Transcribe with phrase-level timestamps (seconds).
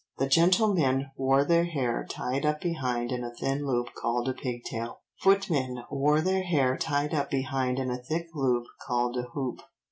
[0.17, 5.01] The gentlemen wore their hair tied up behind in a thin loop called a pigtail;
[5.19, 9.61] footmen wore their hair tied up behind in a thick loop called a hoop."